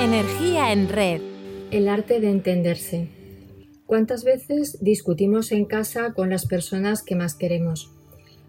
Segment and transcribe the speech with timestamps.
[0.00, 1.20] Energía en red.
[1.70, 3.08] El arte de entenderse.
[3.84, 7.92] ¿Cuántas veces discutimos en casa con las personas que más queremos?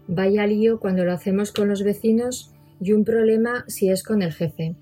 [0.08, 4.32] Vaya lío cuando lo hacemos con los vecinos y un problema si es con el
[4.32, 4.76] jefe.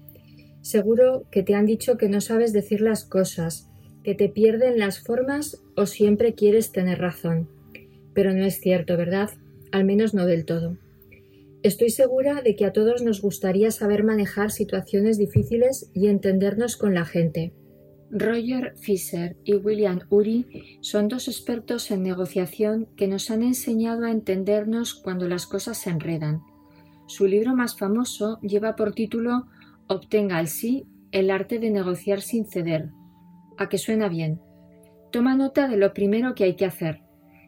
[0.60, 3.68] Seguro que te han dicho que no sabes decir las cosas,
[4.04, 7.48] que te pierden las formas o siempre quieres tener razón.
[8.14, 9.30] Pero no es cierto, ¿verdad?
[9.72, 10.76] Al menos no del todo.
[11.62, 16.94] Estoy segura de que a todos nos gustaría saber manejar situaciones difíciles y entendernos con
[16.94, 17.52] la gente.
[18.10, 24.10] Roger Fisher y William Uri son dos expertos en negociación que nos han enseñado a
[24.10, 26.40] entendernos cuando las cosas se enredan.
[27.06, 29.46] Su libro más famoso lleva por título
[29.86, 32.88] Obtenga el sí, el arte de negociar sin ceder.
[33.58, 34.40] A que suena bien.
[35.12, 37.02] Toma nota de lo primero que hay que hacer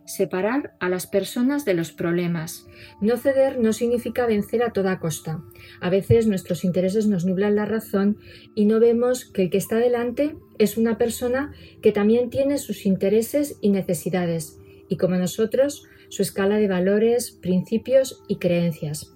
[0.04, 2.66] separar a las personas de los problemas.
[3.00, 5.42] No ceder no significa vencer a toda costa.
[5.80, 8.18] A veces nuestros intereses nos nublan la razón
[8.54, 12.86] y no vemos que el que está delante es una persona que también tiene sus
[12.86, 19.14] intereses y necesidades, y como nosotros, su escala de valores, principios y creencias.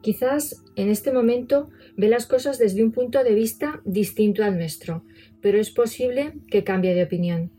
[0.00, 5.04] Quizás en este momento ve las cosas desde un punto de vista distinto al nuestro,
[5.42, 7.50] pero es posible que cambie de opinión.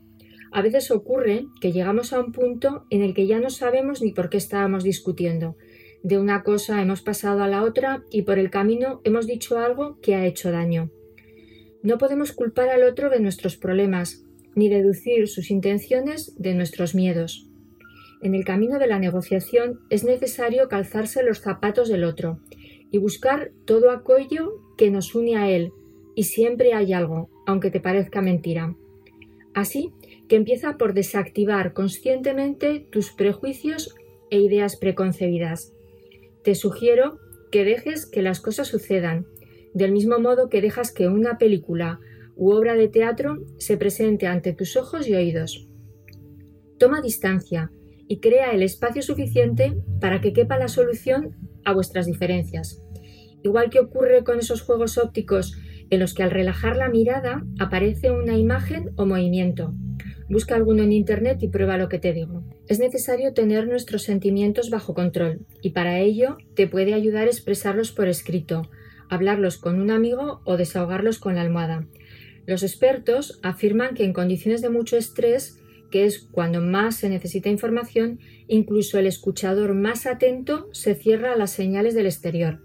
[0.52, 4.12] A veces ocurre que llegamos a un punto en el que ya no sabemos ni
[4.12, 5.56] por qué estábamos discutiendo.
[6.02, 9.98] De una cosa hemos pasado a la otra y por el camino hemos dicho algo
[10.02, 10.90] que ha hecho daño.
[11.82, 17.48] No podemos culpar al otro de nuestros problemas, ni deducir sus intenciones de nuestros miedos.
[18.20, 22.40] En el camino de la negociación es necesario calzarse los zapatos del otro
[22.90, 25.72] y buscar todo aquello que nos une a él,
[26.14, 28.76] y siempre hay algo, aunque te parezca mentira.
[29.54, 29.92] Así
[30.32, 33.94] que empieza por desactivar conscientemente tus prejuicios
[34.30, 35.74] e ideas preconcebidas.
[36.42, 37.18] Te sugiero
[37.50, 39.26] que dejes que las cosas sucedan,
[39.74, 42.00] del mismo modo que dejas que una película
[42.34, 45.68] u obra de teatro se presente ante tus ojos y oídos.
[46.78, 47.70] Toma distancia
[48.08, 51.36] y crea el espacio suficiente para que quepa la solución
[51.66, 52.82] a vuestras diferencias.
[53.42, 55.58] Igual que ocurre con esos juegos ópticos
[55.90, 59.74] en los que al relajar la mirada aparece una imagen o movimiento.
[60.32, 62.42] Busca alguno en Internet y prueba lo que te digo.
[62.66, 67.92] Es necesario tener nuestros sentimientos bajo control y para ello te puede ayudar a expresarlos
[67.92, 68.62] por escrito,
[69.10, 71.86] hablarlos con un amigo o desahogarlos con la almohada.
[72.46, 75.60] Los expertos afirman que en condiciones de mucho estrés,
[75.90, 78.18] que es cuando más se necesita información,
[78.48, 82.62] incluso el escuchador más atento se cierra a las señales del exterior.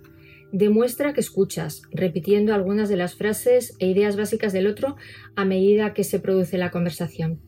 [0.54, 4.96] Demuestra que escuchas, repitiendo algunas de las frases e ideas básicas del otro
[5.36, 7.42] a medida que se produce la conversación.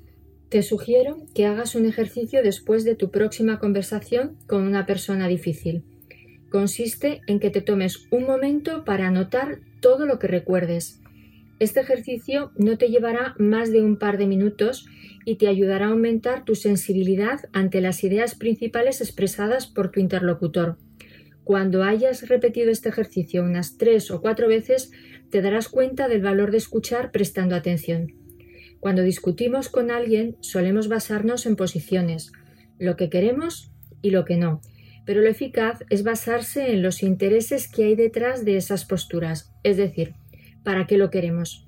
[0.49, 5.83] Te sugiero que hagas un ejercicio después de tu próxima conversación con una persona difícil.
[6.49, 11.01] Consiste en que te tomes un momento para anotar todo lo que recuerdes.
[11.59, 14.87] Este ejercicio no te llevará más de un par de minutos
[15.23, 20.79] y te ayudará a aumentar tu sensibilidad ante las ideas principales expresadas por tu interlocutor.
[21.43, 24.91] Cuando hayas repetido este ejercicio unas tres o cuatro veces,
[25.29, 28.18] te darás cuenta del valor de escuchar prestando atención.
[28.79, 32.31] Cuando discutimos con alguien solemos basarnos en posiciones,
[32.77, 34.61] lo que queremos y lo que no,
[35.05, 39.77] pero lo eficaz es basarse en los intereses que hay detrás de esas posturas, es
[39.77, 40.13] decir,
[40.63, 41.67] ¿para qué lo queremos?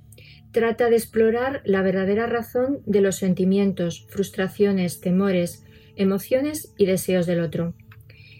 [0.52, 5.64] Trata de explorar la verdadera razón de los sentimientos, frustraciones, temores,
[5.96, 7.74] emociones y deseos del otro.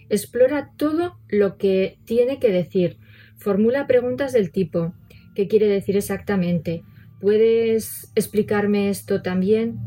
[0.08, 2.98] Explora todo lo que tiene que decir.
[3.36, 4.94] Formula preguntas del tipo
[5.34, 6.82] ¿qué quiere decir exactamente?
[7.22, 9.78] ¿Puedes explicarme esto también?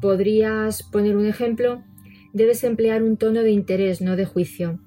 [0.00, 1.82] ¿Podrías poner un ejemplo?
[2.32, 4.78] Debes emplear un tono de interés, no de juicio.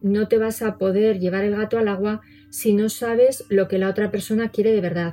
[0.00, 3.76] No te vas a poder llevar el gato al agua si no sabes lo que
[3.76, 5.12] la otra persona quiere de verdad.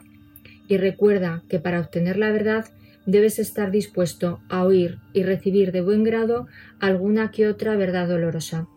[0.70, 2.68] Y recuerda que para obtener la verdad
[3.06, 6.48] debes estar dispuesto a oír y recibir de buen grado
[6.80, 8.70] alguna que otra verdad dolorosa.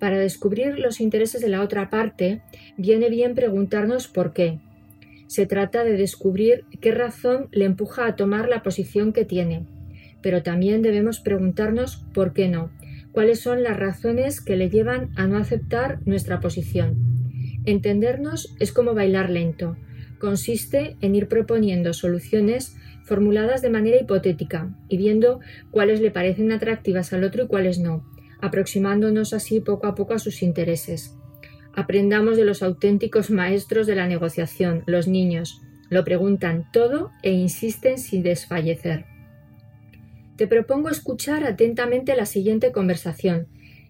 [0.00, 2.42] Para descubrir los intereses de la otra parte,
[2.76, 4.58] viene bien preguntarnos por qué.
[5.28, 9.66] Se trata de descubrir qué razón le empuja a tomar la posición que tiene.
[10.22, 12.70] Pero también debemos preguntarnos por qué no,
[13.12, 16.96] cuáles son las razones que le llevan a no aceptar nuestra posición.
[17.66, 19.76] Entendernos es como bailar lento.
[20.18, 25.40] Consiste en ir proponiendo soluciones formuladas de manera hipotética y viendo
[25.70, 28.02] cuáles le parecen atractivas al otro y cuáles no,
[28.40, 31.17] aproximándonos así poco a poco a sus intereses.
[31.78, 35.62] Aprendamos de los auténticos maestros de la negociación, los niños.
[35.90, 39.04] Lo preguntan todo e insisten sin desfallecer.
[40.34, 43.46] Te propongo escuchar atentamente la siguiente conversación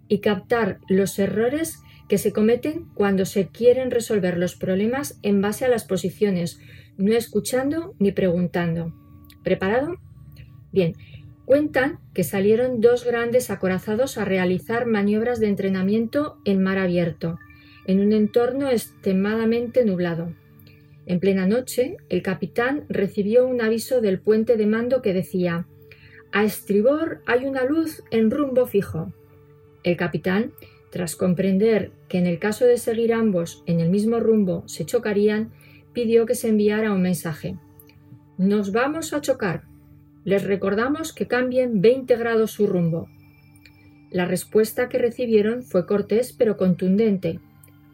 [0.07, 1.79] y captar los errores
[2.11, 6.61] que se cometen cuando se quieren resolver los problemas en base a las posiciones,
[6.99, 8.93] no escuchando ni preguntando.
[9.43, 9.97] ¿Preparado?
[10.73, 10.93] Bien,
[11.47, 17.39] cuentan que salieron dos grandes acorazados a realizar maniobras de entrenamiento en mar abierto,
[17.89, 20.35] en un entorno extremadamente nublado.
[21.07, 25.67] En plena noche, el capitán recibió un aviso del puente de mando que decía
[26.31, 29.11] A estribor hay una luz en rumbo fijo.
[29.85, 30.53] El capitán,
[30.91, 35.51] tras comprender que en el caso de seguir ambos en el mismo rumbo se chocarían,
[35.95, 37.57] pidió que se enviara un mensaje.
[38.37, 39.65] Nos vamos a chocar.
[40.25, 43.09] Les recordamos que cambien 20 grados su rumbo.
[44.11, 47.41] La respuesta que recibieron fue cortés pero contundente.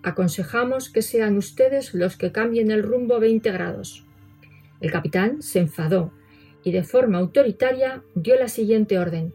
[0.04, 4.04] Aconsejamos que sean ustedes los que cambien el rumbo 20 grados.
[4.82, 6.12] El capitán se enfadó
[6.62, 9.32] y de forma autoritaria dio la siguiente orden.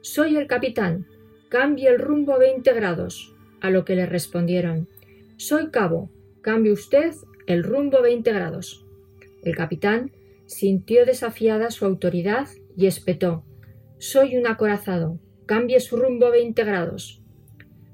[0.00, 1.08] Soy el capitán.
[1.48, 3.34] Cambie el rumbo 20 grados.
[3.60, 4.88] A lo que le respondieron.
[5.38, 6.08] Soy cabo.
[6.40, 7.14] Cambie usted
[7.48, 8.86] el rumbo 20 grados.
[9.42, 10.12] El capitán
[10.46, 12.46] sintió desafiada su autoridad
[12.76, 13.44] y espetó
[13.98, 15.18] Soy un acorazado.
[15.46, 17.21] Cambie su rumbo 20 grados.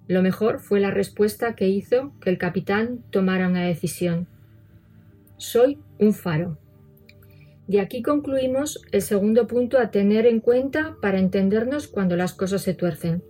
[0.08, 4.26] Lo mejor fue la respuesta que hizo que el capitán tomara una decisión.
[5.36, 6.58] Soy un faro.
[7.66, 12.62] De aquí concluimos el segundo punto a tener en cuenta para entendernos cuando las cosas
[12.62, 13.22] se tuercen.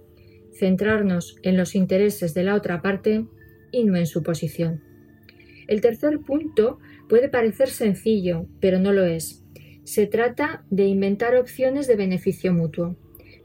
[0.52, 3.26] Centrarnos en los intereses de la otra parte
[3.72, 4.80] y no en su posición.
[5.66, 6.78] El tercer punto
[7.08, 9.44] puede parecer sencillo, pero no lo es.
[9.82, 12.96] Se trata de inventar opciones de beneficio mutuo.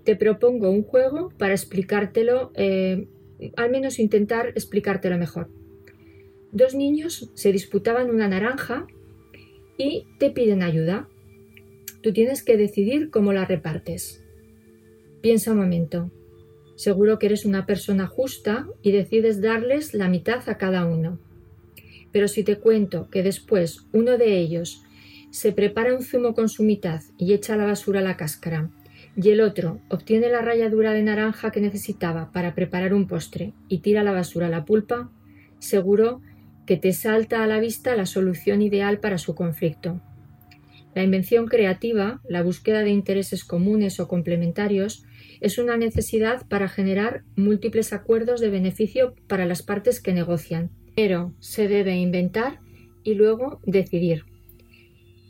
[0.03, 3.07] Te propongo un juego para explicártelo, eh,
[3.55, 5.49] al menos intentar explicártelo mejor.
[6.51, 8.85] Dos niños se disputaban una naranja
[9.77, 11.09] y te piden ayuda.
[12.01, 14.23] Tú tienes que decidir cómo la repartes.
[15.21, 16.11] Piensa un momento.
[16.75, 21.19] Seguro que eres una persona justa y decides darles la mitad a cada uno.
[22.11, 24.83] Pero si te cuento que después uno de ellos
[25.31, 28.69] se prepara un zumo con su mitad y echa a la basura la cáscara,
[29.15, 33.79] y el otro obtiene la ralladura de naranja que necesitaba para preparar un postre y
[33.79, 35.11] tira a la basura la pulpa,
[35.59, 36.21] seguro
[36.65, 40.01] que te salta a la vista la solución ideal para su conflicto.
[40.95, 45.05] La invención creativa, la búsqueda de intereses comunes o complementarios,
[45.41, 51.33] es una necesidad para generar múltiples acuerdos de beneficio para las partes que negocian pero
[51.39, 52.59] se debe inventar
[53.03, 54.25] y luego decidir.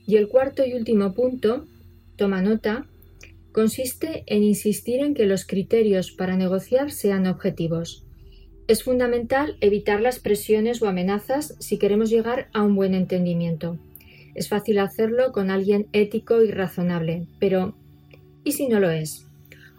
[0.05, 1.65] Y el cuarto y último punto,
[2.17, 2.85] toma nota,
[3.53, 8.03] consiste en insistir en que los criterios para negociar sean objetivos.
[8.67, 13.77] Es fundamental evitar las presiones o amenazas si queremos llegar a un buen entendimiento.
[14.35, 17.75] Es fácil hacerlo con alguien ético y razonable, pero
[18.43, 19.27] ¿y si no lo es?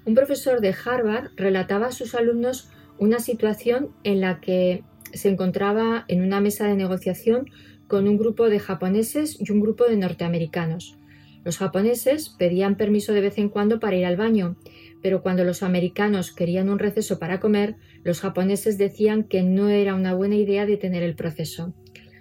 [0.07, 2.69] Un profesor de Harvard relataba a sus alumnos
[2.99, 7.51] una situación en la que se encontraba en una mesa de negociación
[7.89, 10.97] con un grupo de japoneses y un grupo de norteamericanos.
[11.45, 14.57] Los japoneses pedían permiso de vez en cuando para ir al baño,
[15.03, 19.95] pero cuando los americanos querían un receso para comer, los japoneses decían que no era
[19.95, 21.75] una buena idea detener el proceso.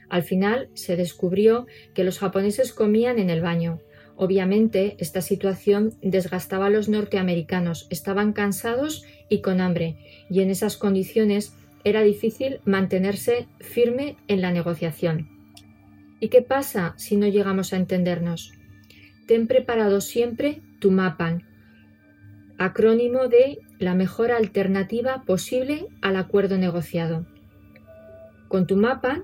[0.09, 3.79] Al final se descubrió que los japoneses comían en el baño.
[4.15, 9.97] Obviamente, esta situación desgastaba a los norteamericanos, estaban cansados y con hambre,
[10.29, 11.55] y en esas condiciones
[11.85, 15.29] era difícil mantenerse firme en la negociación.
[16.19, 18.53] ¿Y qué pasa si no llegamos a entendernos?
[19.27, 21.44] Ten preparado siempre tu MAPAN,
[22.58, 27.25] acrónimo de la mejor alternativa posible al acuerdo negociado.
[28.48, 29.24] Con tu MAPAN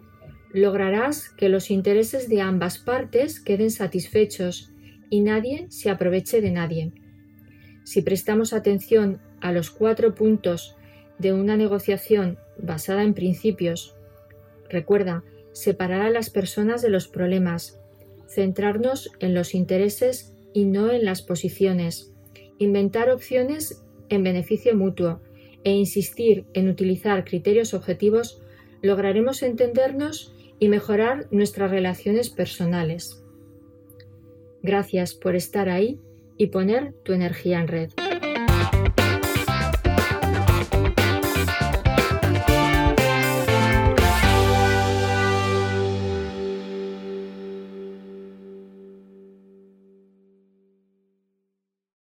[0.53, 4.71] lograrás que los intereses de ambas partes queden satisfechos
[5.09, 6.93] y nadie se aproveche de nadie.
[7.83, 10.75] Si prestamos atención a los cuatro puntos
[11.17, 13.95] de una negociación basada en principios.
[14.69, 17.79] Recuerda, separar a las personas de los problemas,
[18.29, 22.13] centrarnos en los intereses y no en las posiciones,
[22.57, 25.21] inventar opciones en beneficio mutuo
[25.63, 28.41] e insistir en utilizar criterios objetivos,
[28.81, 33.23] lograremos entendernos y mejorar nuestras relaciones personales.
[34.61, 35.99] Gracias por estar ahí
[36.37, 37.89] y poner tu energía en red.